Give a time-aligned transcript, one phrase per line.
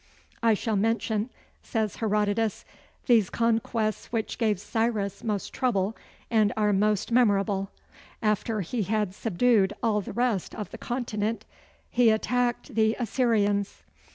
[0.41, 1.29] "I shall mention
[1.61, 2.65] (says Herodotus)
[3.05, 5.95] these conquests which gave Cyrus most trouble,
[6.31, 7.69] and are most memorable:
[8.19, 11.45] after he had subdued all the rest of the continent,
[11.91, 13.83] he attacked the Assyrians."